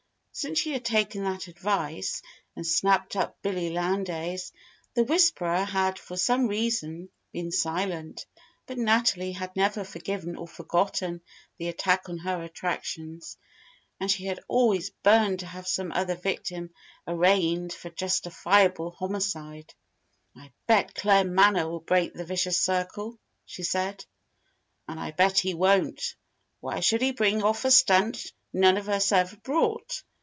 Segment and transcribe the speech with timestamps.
[0.33, 2.21] Since she had taken that advice
[2.55, 4.53] and snapped up Billy Lowndes,
[4.95, 8.25] the "Whisperer" had for some reason been silent;
[8.65, 11.21] but Natalie had never forgiven or forgotten
[11.57, 13.37] the attack on her attractions,
[13.99, 16.73] and she had always burned to have some other victim
[17.05, 19.73] arraigned for justifiable homicide.
[20.35, 24.05] "I bet Claremanagh will break the vicious Circle!" she said.
[24.87, 26.15] "And I bet he won't.
[26.61, 30.01] Why should he bring off a stunt none of us ever brought?